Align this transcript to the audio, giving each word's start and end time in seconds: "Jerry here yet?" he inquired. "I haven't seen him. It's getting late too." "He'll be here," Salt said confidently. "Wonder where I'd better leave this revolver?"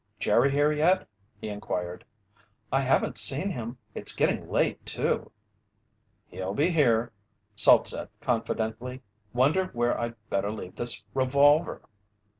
"Jerry 0.19 0.49
here 0.49 0.71
yet?" 0.71 1.07
he 1.39 1.49
inquired. 1.49 2.03
"I 2.71 2.81
haven't 2.81 3.19
seen 3.19 3.51
him. 3.51 3.77
It's 3.93 4.15
getting 4.15 4.49
late 4.49 4.83
too." 4.83 5.31
"He'll 6.29 6.55
be 6.55 6.71
here," 6.71 7.11
Salt 7.55 7.85
said 7.85 8.09
confidently. 8.19 9.03
"Wonder 9.31 9.65
where 9.73 9.95
I'd 9.99 10.15
better 10.27 10.51
leave 10.51 10.73
this 10.75 11.03
revolver?" 11.13 11.83